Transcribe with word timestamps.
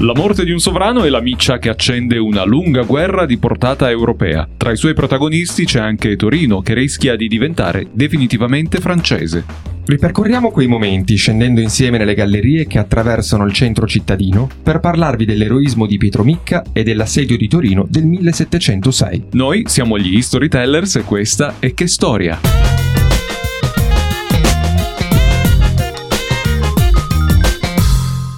La 0.00 0.14
morte 0.14 0.44
di 0.44 0.50
un 0.50 0.60
sovrano 0.60 1.04
è 1.04 1.10
la 1.10 1.20
miccia 1.20 1.58
che 1.58 1.68
accende 1.68 2.16
una 2.16 2.42
lunga 2.42 2.84
guerra 2.84 3.26
di 3.26 3.36
portata 3.36 3.90
europea. 3.90 4.48
Tra 4.56 4.72
i 4.72 4.76
suoi 4.76 4.94
protagonisti 4.94 5.66
c'è 5.66 5.78
anche 5.78 6.16
Torino, 6.16 6.62
che 6.62 6.72
rischia 6.72 7.16
di 7.16 7.28
diventare 7.28 7.86
definitivamente 7.92 8.78
francese. 8.78 9.44
Ripercorriamo 9.84 10.50
quei 10.52 10.68
momenti 10.68 11.16
scendendo 11.16 11.60
insieme 11.60 11.98
nelle 11.98 12.14
gallerie 12.14 12.66
che 12.66 12.78
attraversano 12.78 13.44
il 13.44 13.52
centro 13.52 13.86
cittadino 13.86 14.48
per 14.62 14.80
parlarvi 14.80 15.26
dell'eroismo 15.26 15.84
di 15.84 15.98
Pietro 15.98 16.24
Micca 16.24 16.64
e 16.72 16.82
dell'assedio 16.82 17.36
di 17.36 17.48
Torino 17.48 17.86
del 17.86 18.06
1706. 18.06 19.24
Noi 19.32 19.64
siamo 19.66 19.98
gli 19.98 20.22
Storytellers 20.22 20.96
e 20.96 21.02
questa 21.02 21.56
è 21.58 21.74
Che 21.74 21.86
Storia! 21.86 22.99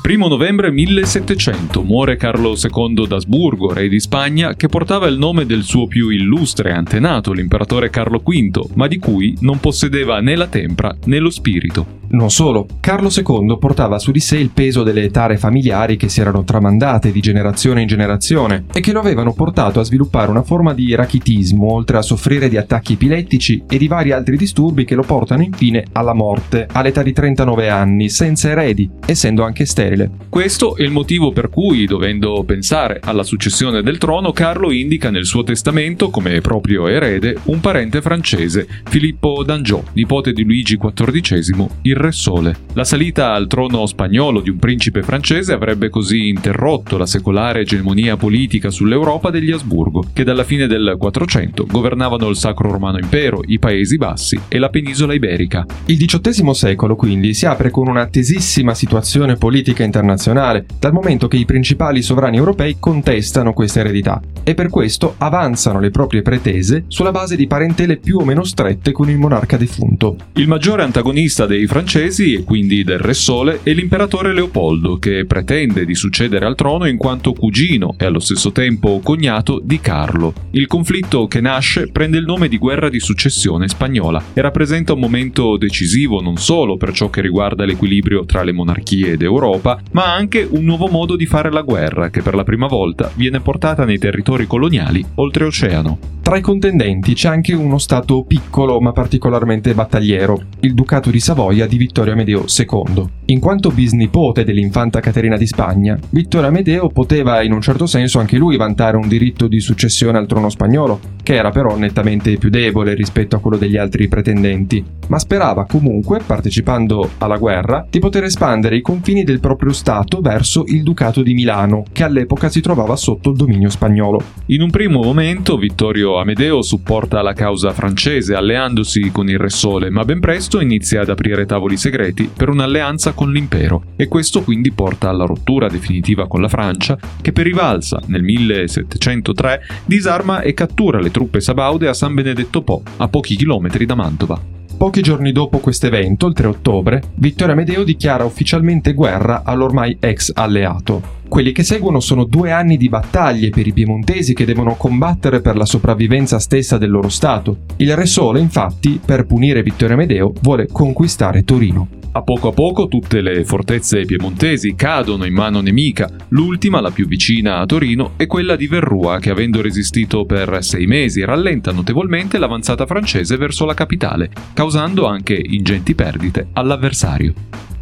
1 0.04 0.26
novembre 0.26 0.72
1700 0.72 1.80
muore 1.84 2.16
Carlo 2.16 2.56
II 2.60 3.06
d'Asburgo, 3.06 3.72
re 3.72 3.88
di 3.88 4.00
Spagna, 4.00 4.56
che 4.56 4.66
portava 4.66 5.06
il 5.06 5.16
nome 5.16 5.46
del 5.46 5.62
suo 5.62 5.86
più 5.86 6.08
illustre 6.08 6.72
antenato, 6.72 7.32
l'imperatore 7.32 7.88
Carlo 7.88 8.18
V, 8.18 8.70
ma 8.74 8.88
di 8.88 8.98
cui 8.98 9.36
non 9.42 9.60
possedeva 9.60 10.20
né 10.20 10.34
la 10.34 10.48
tempra 10.48 10.94
né 11.04 11.20
lo 11.20 11.30
spirito. 11.30 12.00
Non 12.12 12.30
solo, 12.30 12.66
Carlo 12.80 13.08
II 13.08 13.56
portava 13.58 13.98
su 13.98 14.10
di 14.10 14.20
sé 14.20 14.36
il 14.36 14.50
peso 14.50 14.82
delle 14.82 15.10
tare 15.10 15.38
familiari 15.38 15.96
che 15.96 16.10
si 16.10 16.20
erano 16.20 16.44
tramandate 16.44 17.10
di 17.10 17.20
generazione 17.20 17.80
in 17.80 17.86
generazione 17.86 18.66
e 18.70 18.80
che 18.80 18.92
lo 18.92 19.00
avevano 19.00 19.32
portato 19.32 19.80
a 19.80 19.82
sviluppare 19.82 20.30
una 20.30 20.42
forma 20.42 20.74
di 20.74 20.94
rachitismo, 20.94 21.72
oltre 21.72 21.96
a 21.96 22.02
soffrire 22.02 22.50
di 22.50 22.58
attacchi 22.58 22.92
epilettici 22.92 23.64
e 23.66 23.78
di 23.78 23.88
vari 23.88 24.12
altri 24.12 24.36
disturbi 24.36 24.84
che 24.84 24.94
lo 24.94 25.04
portano 25.04 25.42
infine 25.42 25.86
alla 25.92 26.12
morte, 26.12 26.68
all'età 26.70 27.02
di 27.02 27.14
39 27.14 27.70
anni, 27.70 28.10
senza 28.10 28.50
eredi, 28.50 28.90
essendo 29.06 29.42
anche 29.42 29.64
sterile. 29.64 30.10
Questo 30.28 30.76
è 30.76 30.82
il 30.82 30.90
motivo 30.90 31.32
per 31.32 31.48
cui, 31.48 31.86
dovendo 31.86 32.44
pensare 32.44 33.00
alla 33.02 33.22
successione 33.22 33.80
del 33.80 33.96
trono, 33.96 34.32
Carlo 34.32 34.70
indica 34.70 35.08
nel 35.08 35.24
suo 35.24 35.44
testamento 35.44 36.10
come 36.10 36.42
proprio 36.42 36.88
erede 36.88 37.38
un 37.44 37.60
parente 37.60 38.02
francese, 38.02 38.68
Filippo 38.84 39.42
d'Angiò, 39.42 39.82
nipote 39.94 40.32
di 40.32 40.44
Luigi 40.44 40.76
XIV, 40.76 41.68
il 41.80 42.00
Re 42.02 42.10
Sole. 42.12 42.56
La 42.74 42.84
salita 42.84 43.32
al 43.32 43.46
trono 43.46 43.86
spagnolo 43.86 44.40
di 44.40 44.50
un 44.50 44.58
principe 44.58 45.02
francese 45.02 45.52
avrebbe 45.52 45.88
così 45.88 46.28
interrotto 46.28 46.98
la 46.98 47.06
secolare 47.06 47.60
egemonia 47.60 48.16
politica 48.16 48.70
sull'Europa 48.70 49.30
degli 49.30 49.52
Asburgo, 49.52 50.04
che 50.12 50.24
dalla 50.24 50.42
fine 50.42 50.66
del 50.66 50.96
400 50.98 51.66
governavano 51.70 52.28
il 52.28 52.36
Sacro 52.36 52.70
Romano 52.70 52.98
Impero, 52.98 53.42
i 53.46 53.60
Paesi 53.60 53.96
Bassi 53.96 54.38
e 54.48 54.58
la 54.58 54.68
penisola 54.68 55.14
iberica. 55.14 55.64
Il 55.86 55.96
XVIII 55.96 56.54
secolo 56.54 56.96
quindi 56.96 57.34
si 57.34 57.46
apre 57.46 57.70
con 57.70 57.86
una 57.86 58.06
tesissima 58.06 58.74
situazione 58.74 59.36
politica 59.36 59.84
internazionale, 59.84 60.66
dal 60.80 60.92
momento 60.92 61.28
che 61.28 61.36
i 61.36 61.44
principali 61.44 62.02
sovrani 62.02 62.36
europei 62.36 62.76
contestano 62.80 63.52
questa 63.52 63.80
eredità 63.80 64.20
e 64.42 64.54
per 64.54 64.70
questo 64.70 65.14
avanzano 65.18 65.78
le 65.78 65.90
proprie 65.90 66.22
pretese 66.22 66.84
sulla 66.88 67.12
base 67.12 67.36
di 67.36 67.46
parentele 67.46 67.96
più 67.96 68.18
o 68.18 68.24
meno 68.24 68.42
strette 68.42 68.90
con 68.90 69.08
il 69.08 69.18
monarca 69.18 69.56
defunto. 69.56 70.16
Il 70.32 70.48
maggiore 70.48 70.82
antagonista 70.82 71.46
dei 71.46 71.66
francesi 71.68 71.90
francesi 71.92 72.32
e 72.32 72.42
quindi 72.42 72.84
del 72.84 72.98
Re 72.98 73.12
Sole 73.12 73.60
e 73.62 73.74
l'imperatore 73.74 74.32
Leopoldo 74.32 74.96
che 74.96 75.26
pretende 75.26 75.84
di 75.84 75.94
succedere 75.94 76.46
al 76.46 76.54
trono 76.54 76.86
in 76.86 76.96
quanto 76.96 77.34
cugino 77.34 77.96
e 77.98 78.06
allo 78.06 78.18
stesso 78.18 78.50
tempo 78.50 79.00
cognato 79.02 79.60
di 79.62 79.78
Carlo. 79.78 80.32
Il 80.52 80.66
conflitto 80.66 81.26
che 81.26 81.42
nasce 81.42 81.88
prende 81.88 82.16
il 82.16 82.24
nome 82.24 82.48
di 82.48 82.56
guerra 82.56 82.88
di 82.88 82.98
successione 82.98 83.68
spagnola 83.68 84.22
e 84.32 84.40
rappresenta 84.40 84.94
un 84.94 85.00
momento 85.00 85.58
decisivo 85.58 86.22
non 86.22 86.38
solo 86.38 86.78
per 86.78 86.92
ciò 86.92 87.10
che 87.10 87.20
riguarda 87.20 87.66
l'equilibrio 87.66 88.24
tra 88.24 88.42
le 88.42 88.52
monarchie 88.52 89.18
d'Europa, 89.18 89.78
ma 89.90 90.14
anche 90.14 90.48
un 90.48 90.64
nuovo 90.64 90.86
modo 90.86 91.14
di 91.14 91.26
fare 91.26 91.52
la 91.52 91.60
guerra 91.60 92.08
che 92.08 92.22
per 92.22 92.34
la 92.34 92.44
prima 92.44 92.68
volta 92.68 93.12
viene 93.16 93.40
portata 93.40 93.84
nei 93.84 93.98
territori 93.98 94.46
coloniali 94.46 95.04
oltreoceano. 95.16 96.12
Tra 96.22 96.36
i 96.36 96.40
contendenti 96.40 97.14
c'è 97.14 97.28
anche 97.28 97.52
uno 97.52 97.78
stato 97.78 98.22
piccolo 98.22 98.80
ma 98.80 98.92
particolarmente 98.92 99.74
battagliero, 99.74 100.40
il 100.60 100.72
Ducato 100.72 101.10
di 101.10 101.18
Savoia 101.18 101.66
di 101.66 101.76
Vittorio 101.82 102.12
Amedeo 102.12 102.44
II. 102.46 103.04
In 103.24 103.40
quanto 103.40 103.70
bisnipote 103.70 104.44
dell'infanta 104.44 105.00
Caterina 105.00 105.36
di 105.36 105.48
Spagna, 105.48 105.98
Vittorio 106.10 106.46
Amedeo 106.46 106.88
poteva 106.90 107.42
in 107.42 107.50
un 107.50 107.60
certo 107.60 107.86
senso 107.86 108.20
anche 108.20 108.36
lui 108.36 108.56
vantare 108.56 108.96
un 108.96 109.08
diritto 109.08 109.48
di 109.48 109.58
successione 109.58 110.16
al 110.16 110.28
trono 110.28 110.48
spagnolo, 110.48 111.00
che 111.24 111.34
era 111.34 111.50
però 111.50 111.76
nettamente 111.76 112.36
più 112.36 112.50
debole 112.50 112.94
rispetto 112.94 113.34
a 113.34 113.40
quello 113.40 113.56
degli 113.56 113.76
altri 113.76 114.06
pretendenti, 114.06 114.84
ma 115.08 115.18
sperava 115.18 115.64
comunque, 115.64 116.20
partecipando 116.24 117.10
alla 117.18 117.36
guerra, 117.36 117.84
di 117.90 117.98
poter 117.98 118.24
espandere 118.24 118.76
i 118.76 118.80
confini 118.80 119.24
del 119.24 119.40
proprio 119.40 119.72
stato 119.72 120.20
verso 120.20 120.62
il 120.68 120.84
Ducato 120.84 121.22
di 121.22 121.34
Milano, 121.34 121.82
che 121.90 122.04
all'epoca 122.04 122.48
si 122.48 122.60
trovava 122.60 122.94
sotto 122.94 123.30
il 123.30 123.36
dominio 123.36 123.70
spagnolo. 123.70 124.22
In 124.46 124.62
un 124.62 124.70
primo 124.70 125.02
momento 125.02 125.56
Vittorio 125.56 126.18
Amedeo 126.18 126.62
supporta 126.62 127.22
la 127.22 127.32
causa 127.32 127.72
francese 127.72 128.36
alleandosi 128.36 129.10
con 129.10 129.28
il 129.28 129.38
Re 129.38 129.50
Sole, 129.50 129.90
ma 129.90 130.04
ben 130.04 130.20
presto 130.20 130.60
inizia 130.60 131.00
ad 131.00 131.08
aprire 131.08 131.44
tavoli 131.44 131.61
tavoli 131.62 131.76
segreti 131.76 132.28
per 132.34 132.48
un'alleanza 132.48 133.12
con 133.12 133.30
l'impero 133.30 133.84
e 133.96 134.08
questo 134.08 134.42
quindi 134.42 134.72
porta 134.72 135.08
alla 135.08 135.24
rottura 135.24 135.68
definitiva 135.68 136.26
con 136.26 136.40
la 136.40 136.48
Francia 136.48 136.98
che 137.20 137.30
per 137.30 137.44
rivalsa 137.44 138.00
nel 138.06 138.22
1703 138.22 139.60
disarma 139.84 140.40
e 140.40 140.54
cattura 140.54 141.00
le 141.00 141.12
truppe 141.12 141.40
sabaude 141.40 141.86
a 141.88 141.94
San 141.94 142.14
Benedetto 142.14 142.62
Po, 142.62 142.82
a 142.96 143.08
pochi 143.08 143.36
chilometri 143.36 143.86
da 143.86 143.94
Mantova. 143.94 144.40
Pochi 144.76 145.00
giorni 145.00 145.30
dopo 145.30 145.58
questo 145.58 145.86
evento, 145.86 146.26
il 146.26 146.34
3 146.34 146.46
ottobre, 146.48 147.02
Vittorio 147.14 147.54
Amedeo 147.54 147.84
dichiara 147.84 148.24
ufficialmente 148.24 148.94
guerra 148.94 149.42
all'ormai 149.44 149.96
ex 150.00 150.32
alleato. 150.34 151.21
Quelli 151.32 151.52
che 151.52 151.62
seguono 151.62 151.98
sono 151.98 152.24
due 152.24 152.50
anni 152.50 152.76
di 152.76 152.90
battaglie 152.90 153.48
per 153.48 153.66
i 153.66 153.72
piemontesi 153.72 154.34
che 154.34 154.44
devono 154.44 154.74
combattere 154.74 155.40
per 155.40 155.56
la 155.56 155.64
sopravvivenza 155.64 156.38
stessa 156.38 156.76
del 156.76 156.90
loro 156.90 157.08
Stato. 157.08 157.60
Il 157.76 157.96
Re 157.96 158.04
Sole, 158.04 158.38
infatti, 158.38 159.00
per 159.02 159.24
punire 159.24 159.62
Vittorio 159.62 159.94
Amedeo, 159.94 160.34
vuole 160.42 160.68
conquistare 160.70 161.42
Torino. 161.42 161.88
A 162.12 162.20
poco 162.20 162.48
a 162.48 162.52
poco 162.52 162.86
tutte 162.86 163.22
le 163.22 163.46
fortezze 163.46 164.04
piemontesi 164.04 164.74
cadono 164.74 165.24
in 165.24 165.32
mano 165.32 165.62
nemica, 165.62 166.10
l'ultima, 166.28 166.82
la 166.82 166.90
più 166.90 167.06
vicina 167.06 167.60
a 167.60 167.64
Torino, 167.64 168.12
è 168.16 168.26
quella 168.26 168.54
di 168.54 168.66
Verrua 168.66 169.18
che 169.18 169.30
avendo 169.30 169.62
resistito 169.62 170.26
per 170.26 170.58
sei 170.60 170.84
mesi 170.84 171.24
rallenta 171.24 171.72
notevolmente 171.72 172.36
l'avanzata 172.36 172.84
francese 172.84 173.38
verso 173.38 173.64
la 173.64 173.72
capitale, 173.72 174.30
causando 174.52 175.06
anche 175.06 175.40
ingenti 175.42 175.94
perdite 175.94 176.48
all'avversario. 176.52 177.32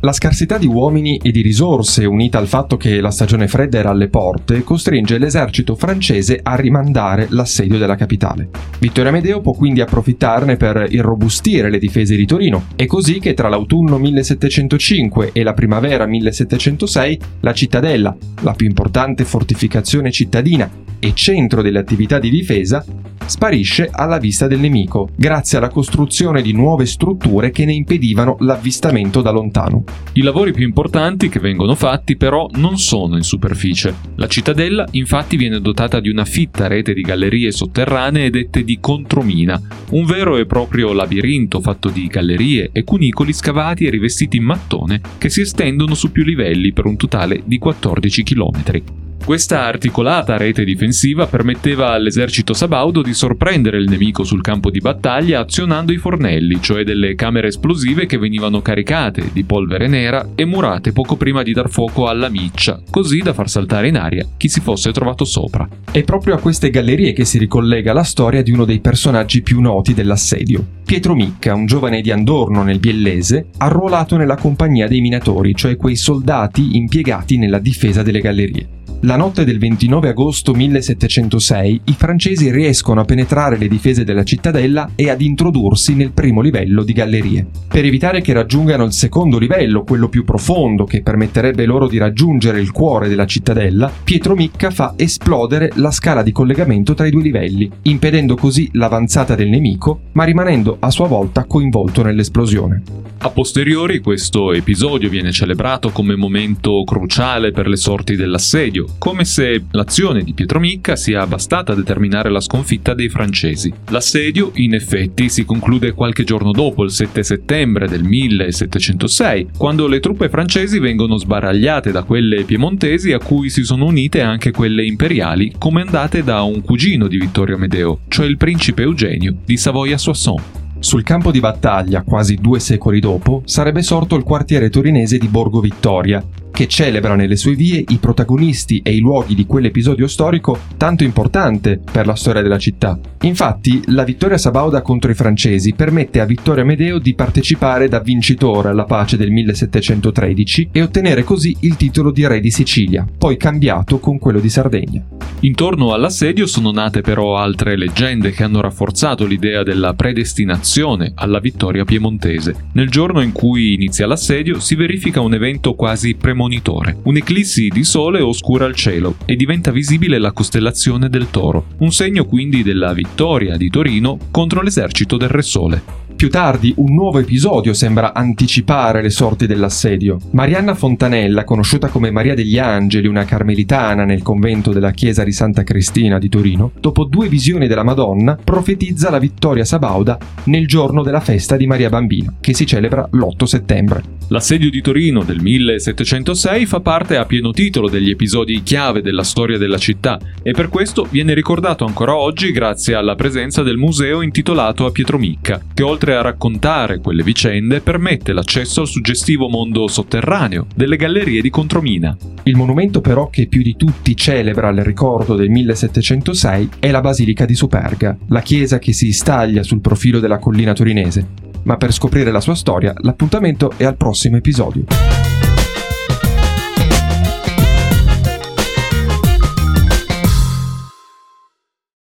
La 0.03 0.13
scarsità 0.13 0.57
di 0.57 0.67
uomini 0.67 1.21
e 1.23 1.31
di 1.31 1.43
risorse, 1.43 2.07
unita 2.07 2.39
al 2.39 2.47
fatto 2.47 2.79
che 2.79 3.03
la 3.03 3.11
stagione 3.11 3.49
fredda 3.49 3.79
era 3.79 3.91
alle 3.91 4.09
porte, 4.09 4.65
costringe 4.65 5.19
l'esercito 5.19 5.75
francese 5.75 6.41
a 6.43 6.55
rimandare 6.57 7.27
l'assedio 7.29 7.77
della 7.77 7.97
capitale. 7.97 8.49
Vittorio 8.79 9.11
Amedeo 9.11 9.43
può 9.43 9.53
quindi 9.53 9.83
approfittarne 9.83 10.57
per 10.57 10.87
irrobustire 10.89 11.69
le 11.69 11.79
difese 11.79 12.17
di 12.17 12.25
Torino. 12.25 12.65
È 12.77 12.87
così 12.87 13.19
che 13.19 13.35
tra 13.35 13.51
l'autunno 13.51 13.99
1705 13.99 15.33
e 15.35 15.43
la 15.43 15.53
primavera 15.53 16.07
1706 16.07 17.19
la 17.41 17.53
cittadella, 17.53 18.17
la 18.41 18.53
più 18.53 18.67
importante 18.67 19.25
fortificazione 19.25 20.11
cittadina 20.11 20.90
e 21.01 21.13
centro 21.15 21.63
delle 21.63 21.79
attività 21.81 22.19
di 22.19 22.31
difesa, 22.31 22.85
sparisce 23.31 23.89
alla 23.91 24.19
vista 24.19 24.49
del 24.49 24.59
nemico, 24.59 25.09
grazie 25.17 25.59
alla 25.59 25.69
costruzione 25.69 26.43
di 26.43 26.53
nuove 26.53 26.85
strutture 26.85 27.51
che 27.51 27.65
ne 27.65 27.73
impedivano 27.73 28.37
l'avvistamento 28.41 29.23
da 29.23 29.31
lontano. 29.31 29.85
I 30.15 30.23
lavori 30.23 30.53
più 30.53 30.65
importanti 30.65 31.29
che 31.29 31.39
vengono 31.39 31.77
fatti 31.77 32.17
però 32.17 32.49
non 32.55 32.77
sono 32.77 33.17
in 33.17 33.23
superficie. 33.23 33.95
La 34.17 34.27
cittadella 34.27 34.87
infatti 34.93 35.37
viene 35.37 35.61
dotata 35.61 36.01
di 36.01 36.11
una 36.11 36.25
fitta 36.25 36.67
rete 36.67 36.93
di 36.93 37.03
gallerie 37.03 37.53
sotterranee 37.53 38.31
dette 38.31 38.65
di 38.65 38.79
contromina, 38.81 39.61
un 39.91 40.05
vero 40.05 40.37
e 40.37 40.47
proprio 40.47 40.93
labirinto 40.93 41.61
fatto 41.61 41.89
di 41.89 42.09
gallerie 42.09 42.71
e 42.73 42.83
cunicoli 42.83 43.33
scavati 43.33 43.87
e 43.87 43.91
rivestiti 43.91 44.39
in 44.39 44.45
mattone 44.45 45.01
che 45.19 45.31
si 45.31 45.41
estendono 45.41 45.95
su 45.95 46.11
più 46.11 46.25
livelli 46.25 46.73
per 46.73 46.87
un 46.87 46.97
totale 46.97 47.43
di 47.45 47.59
14 47.59 48.23
km. 48.25 49.09
Questa 49.25 49.65
articolata 49.65 50.37
rete 50.37 50.65
difensiva 50.65 51.27
permetteva 51.27 51.93
all'esercito 51.93 52.53
sabaudo 52.53 53.01
di 53.01 53.15
sorprendere 53.15 53.79
il 53.79 53.89
nemico 53.89 54.25
sul 54.25 54.41
campo 54.41 54.71
di 54.71 54.81
battaglia 54.81 55.41
azionando 55.41 55.93
i 55.93 55.99
fornelli, 55.99 56.61
cioè 56.61 56.83
delle 56.83 57.15
camere 57.15 57.47
esplosive 57.49 58.07
che 58.07 58.19
venivano 58.19 58.61
caricate 58.61 59.31
di 59.33 59.45
polvere 59.45 59.87
nera 59.87 60.31
e 60.35 60.45
murate 60.45 60.91
poco 60.91 61.17
prima 61.17 61.45
di 61.45 61.53
dar 61.53 61.71
fuoco 61.71 62.09
alla 62.09 62.29
miccia, 62.29 62.83
così 62.91 63.19
da 63.19 63.33
far 63.33 63.49
saltare 63.49 63.87
in 63.87 63.97
aria 63.97 64.27
chi 64.37 64.49
si 64.49 64.61
fosse 64.61 64.91
trovato 64.91 65.25
sopra. 65.25 65.69
È 65.93 66.03
proprio 66.03 66.35
a 66.35 66.39
queste 66.39 66.71
gallerie 66.71 67.13
che 67.13 67.25
si 67.25 67.39
ricollega 67.39 67.93
la 67.93 68.03
storia 68.03 68.43
di 68.43 68.51
uno 68.51 68.65
dei 68.65 68.81
personaggi 68.81 69.43
più 69.43 69.61
noti 69.61 69.95
dell'assedio, 69.95 70.80
Pietro 70.91 71.15
Micca, 71.15 71.55
un 71.55 71.67
giovane 71.67 72.01
di 72.01 72.11
Andorno 72.11 72.65
nel 72.65 72.81
Biellese, 72.81 73.51
arruolato 73.59 74.17
nella 74.17 74.35
compagnia 74.35 74.89
dei 74.89 75.01
minatori, 75.01 75.55
cioè 75.55 75.77
quei 75.77 75.95
soldati 75.95 76.77
impiegati 76.77 77.37
nella 77.37 77.61
difesa 77.61 78.03
delle 78.03 78.19
gallerie. 78.19 78.79
La 79.05 79.17
notte 79.17 79.47
del 79.47 79.59
29 79.59 80.11
agosto 80.11 80.53
1706 80.53 81.81
i 81.85 81.95
francesi 81.95 82.51
riescono 82.51 83.01
a 83.01 83.07
penetrare 83.07 83.57
le 83.57 83.67
difese 83.67 84.05
della 84.05 84.25
cittadella 84.25 84.91
e 84.95 85.09
ad 85.09 85.23
introdursi 85.23 85.95
nel 85.95 86.13
primo 86.13 86.43
livello 86.43 86.83
di 86.83 86.93
gallerie. 86.93 87.47
Per 87.67 87.83
evitare 87.83 88.21
che 88.21 88.35
raggiungano 88.35 88.85
il 88.85 88.93
secondo 88.93 89.39
livello, 89.39 89.85
quello 89.85 90.11
più 90.11 90.23
profondo 90.23 90.85
che 90.85 91.01
permetterebbe 91.01 91.65
loro 91.65 91.89
di 91.89 91.97
raggiungere 91.97 92.61
il 92.61 92.73
cuore 92.73 93.09
della 93.09 93.25
cittadella, 93.25 93.91
Pietro 94.05 94.35
Micca 94.35 94.71
fa 94.71 94.93
esplodere 94.97 95.73
la 95.77 95.93
scala 95.93 96.23
di 96.23 96.33
collegamento 96.33 96.93
tra 96.93 97.07
i 97.07 97.11
due 97.11 97.23
livelli, 97.23 97.71
impedendo 97.83 98.37
così 98.37 98.69
l'avanzata 98.73 99.35
del 99.35 99.49
nemico, 99.49 100.01
ma 100.13 100.25
rimanendo 100.25 100.77
a 100.81 100.91
sua 100.91 101.07
volta 101.07 101.45
coinvolto 101.45 102.03
nell'esplosione. 102.03 102.83
A 103.23 103.29
posteriori 103.29 104.01
questo 104.01 104.51
episodio 104.55 105.11
viene 105.11 105.31
celebrato 105.31 105.91
come 105.91 106.17
momento 106.17 106.83
cruciale 106.85 107.51
per 107.51 107.69
le 107.69 107.77
sorti 107.77 108.17
dell'assedio, 108.17 108.95
come 108.97 109.27
se 109.27 109.65
l'azione 109.73 110.23
di 110.23 110.33
Pietro 110.33 110.59
Micca 110.59 110.97
sia 110.97 111.27
bastata 111.27 111.73
a 111.73 111.77
determinare 111.77 112.31
la 112.31 112.41
sconfitta 112.41 112.95
dei 112.95 113.11
francesi. 113.11 113.71
L'assedio, 113.91 114.53
in 114.55 114.73
effetti, 114.73 115.29
si 115.29 115.45
conclude 115.45 115.93
qualche 115.93 116.25
giorno 116.25 116.51
dopo, 116.53 116.83
il 116.83 116.91
7 116.91 117.23
settembre 117.23 117.89
del 117.89 118.05
1706, 118.05 119.49
quando 119.55 119.87
le 119.87 120.01
truppe 120.01 120.31
francesi 120.31 120.79
vengono 120.79 121.19
sbaragliate 121.19 121.91
da 121.91 122.05
quelle 122.05 122.45
piemontesi 122.45 123.13
a 123.13 123.19
cui 123.19 123.51
si 123.51 123.65
sono 123.65 123.85
unite 123.85 124.23
anche 124.23 124.51
quelle 124.51 124.87
imperiali, 124.87 125.53
comandate 125.59 126.25
da 126.25 126.41
un 126.41 126.63
cugino 126.63 127.07
di 127.07 127.19
Vittorio 127.19 127.57
Amedeo, 127.57 128.01
cioè 128.09 128.25
il 128.25 128.39
principe 128.39 128.81
Eugenio 128.81 129.37
di 129.45 129.59
Savoia-Soissons. 129.59 130.61
Sul 130.81 131.03
campo 131.03 131.31
di 131.31 131.41
battaglia, 131.41 132.03
quasi 132.03 132.37
due 132.37 132.59
secoli 132.59 133.01
dopo, 133.01 133.43
sarebbe 133.45 133.83
sorto 133.83 134.17
il 134.17 134.23
quartiere 134.23 134.71
torinese 134.71 135.19
di 135.19 135.29
Borgo 135.29 135.61
Vittoria, 135.61 136.25
che 136.61 136.69
celebra 136.69 137.15
nelle 137.15 137.37
sue 137.37 137.55
vie 137.55 137.83
i 137.89 137.97
protagonisti 137.97 138.83
e 138.85 138.95
i 138.95 138.99
luoghi 138.99 139.35
di 139.35 139.47
quell'episodio 139.47 140.07
storico 140.07 140.59
tanto 140.77 141.05
importante 141.05 141.81
per 141.91 142.05
la 142.05 142.15
storia 142.15 142.43
della 142.43 142.59
città. 142.59 143.01
Infatti, 143.23 143.81
la 143.87 144.05
vittoria 144.05 144.37
sabauda 144.37 144.83
contro 144.83 145.11
i 145.11 145.15
francesi 145.15 145.73
permette 145.73 146.21
a 146.21 146.27
Vittorio 146.27 146.63
Amedeo 146.63 146.99
di 146.99 147.15
partecipare 147.15 147.89
da 147.89 148.01
vincitore 148.01 148.69
alla 148.69 148.85
pace 148.85 149.17
del 149.17 149.31
1713 149.31 150.69
e 150.71 150.83
ottenere 150.83 151.25
così 151.25 151.57
il 151.61 151.77
titolo 151.77 152.11
di 152.11 152.27
re 152.27 152.41
di 152.41 152.51
Sicilia, 152.51 153.07
poi 153.17 153.39
cambiato 153.39 153.99
con 153.99 154.19
quello 154.19 154.39
di 154.39 154.51
Sardegna. 154.51 155.03
Intorno 155.43 155.95
all'assedio 155.95 156.47
sono 156.47 156.71
nate 156.71 157.01
però 157.01 157.39
altre 157.39 157.75
leggende 157.75 158.33
che 158.33 158.43
hanno 158.43 158.61
rafforzato 158.61 159.25
l'idea 159.25 159.63
della 159.63 159.95
predestinazione 159.95 161.13
alla 161.15 161.41
vittoria 161.41 161.87
piemontese. 161.87 162.69
Nel 162.73 162.91
giorno 162.91 163.23
in 163.23 163.33
cui 163.33 163.73
inizia 163.73 164.07
l'assedio 164.07 164.61
si 164.61 164.75
verifica 164.75 165.23
un 165.23 165.33
evento 165.33 165.75
quasi 165.75 166.15
premonitore. 166.51 166.99
Un'eclissi 167.05 167.69
di 167.69 167.85
sole 167.85 168.21
oscura 168.21 168.67
il 168.67 168.75
cielo 168.75 169.17
e 169.25 169.37
diventa 169.37 169.71
visibile 169.71 170.19
la 170.19 170.33
costellazione 170.33 171.09
del 171.09 171.31
toro, 171.31 171.67
un 171.79 171.93
segno 171.93 172.25
quindi 172.25 172.65
della 172.65 172.93
vittoria 172.93 173.57
di 173.57 173.71
Torino 173.71 174.19
contro 174.33 174.61
l'esercito 174.61 175.17
del 175.17 175.29
Re 175.29 175.43
Sole. 175.43 175.83
Più 176.21 176.29
tardi 176.29 176.75
un 176.77 176.93
nuovo 176.93 177.19
episodio 177.19 177.73
sembra 177.73 178.13
anticipare 178.13 179.01
le 179.01 179.09
sorti 179.09 179.47
dell'assedio. 179.47 180.19
Marianna 180.33 180.75
Fontanella, 180.75 181.45
conosciuta 181.45 181.89
come 181.89 182.11
Maria 182.11 182.35
degli 182.35 182.59
Angeli, 182.59 183.07
una 183.07 183.25
carmelitana 183.25 184.05
nel 184.05 184.21
convento 184.21 184.71
della 184.71 184.91
chiesa 184.91 185.25
di 185.25 185.33
Santa 185.33 185.63
Cristina 185.63 186.19
di 186.19 186.29
Torino, 186.29 186.73
dopo 186.79 187.05
due 187.05 187.31
visioni 187.31 187.67
della 187.67 187.85
Madonna, 187.85 188.37
profetizza 188.37 189.09
la 189.09 189.19
vittoria 189.19 189.65
sabauda 189.65 190.19
nel 190.45 190.67
giorno 190.67 191.03
della 191.03 191.21
festa 191.21 191.57
di 191.57 191.67
Maria 191.67 191.89
Bambina, 191.89 192.35
che 192.39 192.53
si 192.53 192.67
celebra 192.67 193.09
l'8 193.13 193.45
settembre. 193.45 194.03
L'assedio 194.29 194.69
di 194.69 194.83
Torino 194.83 195.25
del 195.25 195.41
1706 195.41 196.67
fa 196.67 196.81
parte 196.81 197.17
a 197.17 197.25
pieno 197.25 197.51
titolo 197.51 197.89
degli 197.89 198.11
episodi 198.11 198.63
chiave 198.63 199.01
della 199.01 199.25
storia 199.25 199.59
della 199.59 199.79
città 199.79 200.21
e 200.43 200.53
per 200.53 200.69
questo 200.69 201.07
viene 201.11 201.35
ricordato 201.35 201.85
ancora 201.85 202.15
oggi 202.15 202.53
grazie 202.53 202.95
alla 202.95 203.17
presenza 203.17 203.63
del 203.63 203.77
museo 203.77 204.21
intitolato 204.21 204.85
a 204.85 204.93
Pietro 204.93 205.19
Micca, 205.19 205.61
che 205.75 205.83
oltre 205.83 206.10
oltre 206.11 206.17
a 206.17 206.23
raccontare 206.23 206.99
quelle 206.99 207.23
vicende, 207.23 207.81
permette 207.81 208.33
l'accesso 208.33 208.81
al 208.81 208.89
suggestivo 208.89 209.49
mondo 209.49 209.87
sotterraneo 209.87 210.67
delle 210.75 210.97
gallerie 210.97 211.41
di 211.41 211.51
Contromina. 211.51 212.17
Il 212.43 212.57
monumento 212.57 213.01
però 213.01 213.29
che 213.29 213.47
più 213.47 213.63
di 213.63 213.77
tutti 213.77 214.17
celebra 214.17 214.71
il 214.71 214.83
ricordo 214.83 215.37
del 215.37 215.51
1706 215.51 216.69
è 216.81 216.91
la 216.91 217.01
Basilica 217.01 217.45
di 217.45 217.55
Superga, 217.55 218.17
la 218.29 218.43
chiesa 218.43 218.79
che 218.79 218.93
si 218.93 219.13
staglia 219.13 219.63
sul 219.63 219.81
profilo 219.81 220.19
della 220.19 220.39
collina 220.39 220.73
torinese. 220.73 221.27
Ma 221.63 221.77
per 221.77 221.93
scoprire 221.93 222.31
la 222.31 222.41
sua 222.41 222.55
storia, 222.55 222.93
l'appuntamento 222.99 223.73
è 223.77 223.85
al 223.85 223.97
prossimo 223.97 224.37
episodio. 224.37 225.30